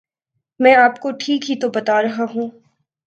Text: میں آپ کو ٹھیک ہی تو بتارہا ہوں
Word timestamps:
میں 0.59 0.75
آپ 0.75 0.99
کو 0.99 1.11
ٹھیک 1.19 1.49
ہی 1.49 1.55
تو 1.59 1.69
بتارہا 1.69 2.25
ہوں 2.33 2.49